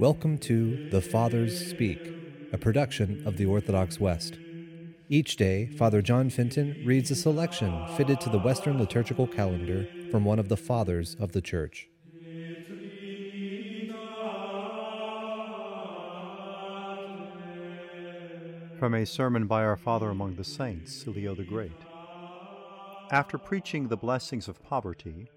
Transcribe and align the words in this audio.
Welcome 0.00 0.38
to 0.38 0.88
The 0.88 1.02
Fathers 1.02 1.68
Speak, 1.68 2.00
a 2.54 2.56
production 2.56 3.22
of 3.26 3.36
the 3.36 3.44
Orthodox 3.44 4.00
West. 4.00 4.38
Each 5.10 5.36
day, 5.36 5.66
Father 5.66 6.00
John 6.00 6.30
Fenton 6.30 6.82
reads 6.86 7.10
a 7.10 7.14
selection 7.14 7.86
fitted 7.98 8.18
to 8.22 8.30
the 8.30 8.38
Western 8.38 8.78
liturgical 8.78 9.26
calendar 9.26 9.86
from 10.10 10.24
one 10.24 10.38
of 10.38 10.48
the 10.48 10.56
Fathers 10.56 11.16
of 11.20 11.32
the 11.32 11.42
Church. 11.42 11.90
From 18.78 18.94
a 18.94 19.04
sermon 19.04 19.46
by 19.46 19.64
our 19.64 19.76
Father 19.76 20.08
among 20.08 20.36
the 20.36 20.44
Saints, 20.44 21.06
Leo 21.06 21.34
the 21.34 21.44
Great. 21.44 21.76
After 23.10 23.36
preaching 23.36 23.88
the 23.88 23.98
blessings 23.98 24.48
of 24.48 24.62
poverty, 24.62 25.28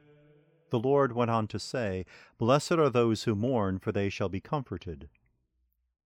the 0.74 0.80
Lord 0.80 1.12
went 1.14 1.30
on 1.30 1.46
to 1.50 1.60
say, 1.60 2.04
Blessed 2.39 2.71
are 2.71 2.89
those 2.89 3.26
who 3.26 3.36
mourn, 3.36 3.78
for 3.78 3.92
they 3.92 4.10
shall 4.10 4.28
be 4.28 4.39
comforted. 4.39 5.07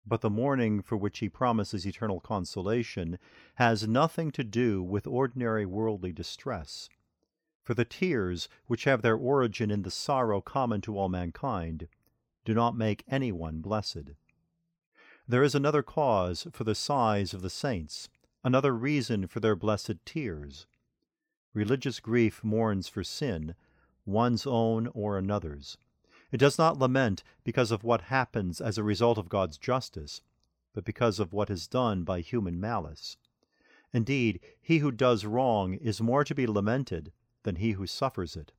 But 0.05 0.20
the 0.20 0.30
mourning 0.30 0.82
for 0.82 0.98
which 0.98 1.20
he 1.20 1.30
promises 1.30 1.88
eternal 1.88 2.20
consolation 2.20 3.18
has 3.55 3.88
nothing 3.88 4.30
to 4.32 4.44
do 4.44 4.84
with 4.84 5.08
ordinary 5.08 5.66
worldly 5.66 6.12
distress. 6.12 6.90
For 7.64 7.76
the 7.76 7.86
tears, 7.86 8.50
which 8.66 8.84
have 8.84 9.02
their 9.02 9.16
origin 9.16 9.72
in 9.72 9.84
the 9.84 9.90
sorrow 9.90 10.41
common 10.41 10.82
to 10.82 10.98
all 10.98 11.08
mankind, 11.08 11.88
do 12.44 12.54
not 12.54 12.76
make 12.76 13.05
any 13.08 13.32
one 13.32 13.62
blessed. 13.62 14.16
There 15.26 15.44
is 15.44 15.55
another 15.55 15.82
cause 15.82 16.46
for 16.52 16.66
the 16.66 16.76
sighs 16.76 17.34
of 17.34 17.41
the 17.41 17.49
saints, 17.49 18.10
another 18.44 18.76
reason 18.76 19.27
for 19.27 19.40
their 19.40 19.55
blessed 19.55 20.04
tears. 20.04 20.68
Religious 21.54 22.02
grief 22.02 22.44
mourns 22.44 22.90
for 22.90 23.05
sin, 23.05 23.55
one's 24.08 24.48
own 24.48 24.88
or 24.94 25.18
another's. 25.18 25.78
It 26.32 26.38
does 26.38 26.58
not 26.58 26.80
lament 26.80 27.24
because 27.44 27.72
of 27.72 27.84
what 27.84 28.02
happens 28.02 28.60
as 28.60 28.78
a 28.78 28.84
result 28.84 29.18
of 29.18 29.30
God's 29.30 29.58
justice, 29.58 30.22
but 30.74 30.86
because 30.86 31.20
of 31.20 31.34
what 31.34 31.49
is 31.49 31.68
done 31.68 32.04
by 32.04 32.22
human 32.22 32.60
malice. 32.60 33.18
Indeed, 33.94 34.41
he 34.62 34.80
who 34.80 34.91
does 34.91 35.26
wrong 35.26 35.76
is 35.76 36.02
more 36.02 36.24
to 36.24 36.36
be 36.36 36.46
lamented 36.46 37.12
than 37.44 37.55
he 37.55 37.72
who 37.72 37.88
suffers 37.88 38.36
it. 38.36 38.52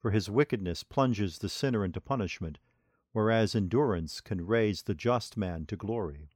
For 0.00 0.10
his 0.10 0.28
wickedness 0.28 0.82
plunges 0.82 1.38
the 1.38 1.48
sinner 1.48 1.84
into 1.84 2.00
punishment, 2.00 2.58
whereas 3.12 3.54
endurance 3.54 4.20
can 4.20 4.46
raise 4.46 4.82
the 4.82 4.94
just 4.94 5.36
man 5.36 5.64
to 5.66 5.76
glory. 5.76 6.30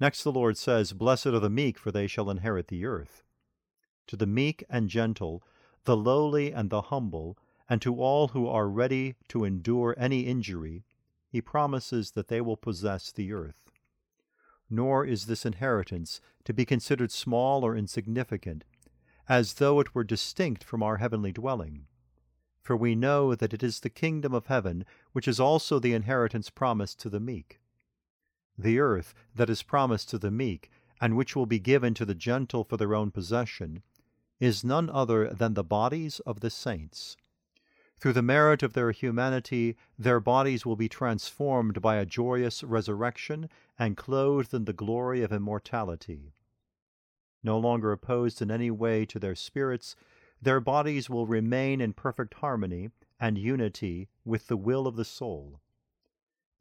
Next, 0.00 0.22
the 0.22 0.32
Lord 0.32 0.56
says, 0.56 0.94
Blessed 0.94 1.26
are 1.26 1.40
the 1.40 1.50
meek, 1.50 1.76
for 1.76 1.92
they 1.92 2.06
shall 2.06 2.30
inherit 2.30 2.68
the 2.68 2.86
earth. 2.86 3.22
To 4.06 4.16
the 4.16 4.26
meek 4.26 4.64
and 4.70 4.88
gentle, 4.88 5.42
the 5.84 5.96
lowly 5.96 6.52
and 6.52 6.70
the 6.70 6.82
humble, 6.82 7.38
and 7.68 7.80
to 7.82 8.00
all 8.00 8.28
who 8.28 8.46
are 8.46 8.68
ready 8.68 9.14
to 9.28 9.44
endure 9.44 9.94
any 9.96 10.22
injury, 10.22 10.84
he 11.28 11.40
promises 11.40 12.12
that 12.12 12.28
they 12.28 12.40
will 12.40 12.56
possess 12.56 13.12
the 13.12 13.32
earth. 13.32 13.70
Nor 14.68 15.04
is 15.04 15.26
this 15.26 15.46
inheritance 15.46 16.20
to 16.44 16.52
be 16.52 16.64
considered 16.64 17.12
small 17.12 17.64
or 17.64 17.76
insignificant, 17.76 18.64
as 19.28 19.54
though 19.54 19.78
it 19.80 19.94
were 19.94 20.04
distinct 20.04 20.64
from 20.64 20.82
our 20.82 20.96
heavenly 20.96 21.32
dwelling. 21.32 21.86
For 22.62 22.76
we 22.76 22.94
know 22.94 23.34
that 23.34 23.54
it 23.54 23.62
is 23.62 23.80
the 23.80 23.90
kingdom 23.90 24.34
of 24.34 24.46
heaven 24.46 24.84
which 25.12 25.26
is 25.26 25.40
also 25.40 25.78
the 25.78 25.94
inheritance 25.94 26.50
promised 26.50 27.00
to 27.00 27.08
the 27.08 27.20
meek. 27.20 27.60
The 28.58 28.78
earth 28.78 29.14
that 29.34 29.48
is 29.48 29.62
promised 29.62 30.10
to 30.10 30.18
the 30.18 30.30
meek, 30.30 30.70
and 31.00 31.16
which 31.16 31.34
will 31.34 31.46
be 31.46 31.58
given 31.58 31.94
to 31.94 32.04
the 32.04 32.14
gentle 32.14 32.64
for 32.64 32.76
their 32.76 32.94
own 32.94 33.10
possession, 33.10 33.82
is 34.40 34.64
none 34.64 34.90
other 34.90 35.28
than 35.28 35.54
the 35.54 35.62
bodies 35.62 36.18
of 36.20 36.40
the 36.40 36.50
saints. 36.50 37.16
Through 38.00 38.14
the 38.14 38.22
merit 38.22 38.62
of 38.62 38.72
their 38.72 38.90
humanity, 38.92 39.76
their 39.98 40.20
bodies 40.20 40.64
will 40.64 40.76
be 40.76 40.88
transformed 40.88 41.82
by 41.82 41.96
a 41.96 42.06
joyous 42.06 42.64
resurrection 42.64 43.50
and 43.78 43.96
clothed 43.96 44.54
in 44.54 44.64
the 44.64 44.72
glory 44.72 45.22
of 45.22 45.32
immortality. 45.32 46.32
No 47.42 47.58
longer 47.58 47.92
opposed 47.92 48.40
in 48.40 48.50
any 48.50 48.70
way 48.70 49.04
to 49.04 49.18
their 49.18 49.34
spirits, 49.34 49.96
their 50.40 50.60
bodies 50.60 51.10
will 51.10 51.26
remain 51.26 51.82
in 51.82 51.92
perfect 51.92 52.34
harmony 52.34 52.88
and 53.18 53.36
unity 53.36 54.08
with 54.24 54.46
the 54.46 54.56
will 54.56 54.86
of 54.86 54.96
the 54.96 55.04
soul. 55.04 55.60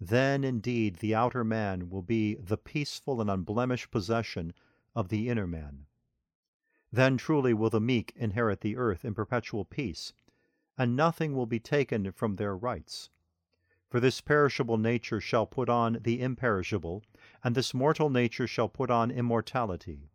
Then 0.02 0.44
indeed 0.44 0.98
the 0.98 1.16
outer 1.16 1.46
man 1.46 1.90
will 1.90 2.02
be 2.02 2.36
the 2.36 2.58
peaceful 2.58 3.22
and 3.22 3.30
unblemished 3.30 3.92
possession 3.92 4.54
of 4.94 5.08
the 5.08 5.30
inner 5.30 5.48
man. 5.48 5.86
Then 6.92 7.18
truly 7.18 7.54
will 7.54 7.70
the 7.70 7.80
meek 7.80 8.14
inherit 8.16 8.62
the 8.62 8.76
earth 8.76 9.06
in 9.06 9.14
perpetual 9.14 9.66
peace, 9.66 10.14
and 10.78 10.96
nothing 10.96 11.36
will 11.36 11.46
be 11.46 11.60
taken 11.60 12.12
from 12.12 12.36
their 12.36 12.56
rights. 12.56 13.10
For 13.90 14.00
this 14.00 14.22
perishable 14.22 14.78
nature 14.78 15.20
shall 15.20 15.46
put 15.46 15.70
on 15.70 16.00
the 16.02 16.22
imperishable, 16.22 17.04
and 17.44 17.56
this 17.56 17.74
mortal 17.74 18.10
nature 18.10 18.48
shall 18.48 18.70
put 18.70 18.90
on 18.90 19.12
immortality. 19.12 20.10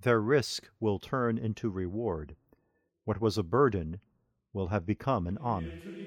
Their 0.00 0.20
risk 0.20 0.68
will 0.80 0.98
turn 0.98 1.38
into 1.38 1.70
reward. 1.70 2.36
What 3.04 3.20
was 3.20 3.36
a 3.36 3.42
burden 3.42 4.00
will 4.52 4.68
have 4.68 4.86
become 4.86 5.26
an 5.26 5.38
honor. 5.38 6.03